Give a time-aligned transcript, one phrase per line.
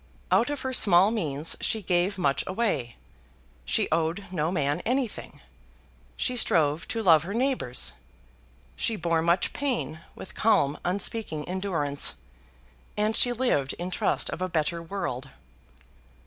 [0.31, 2.95] Out of her small means she gave much away.
[3.65, 5.41] She owed no man anything.
[6.17, 7.93] She strove to love her neighbours.
[8.75, 12.15] She bore much pain with calm unspeaking endurance,
[12.97, 15.29] and she lived in trust of a better world.